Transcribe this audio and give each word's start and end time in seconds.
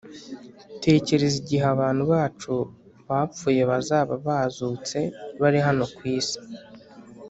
Tekereza 0.83 1.35
igihe 1.41 1.65
abantu 1.73 2.03
bacu 2.13 2.53
bapfuye 3.07 3.61
bazaba 3.71 4.13
bazutse 4.25 4.97
bari 5.41 5.59
hano 5.67 5.83
ku 5.95 6.01
isi! 6.17 6.37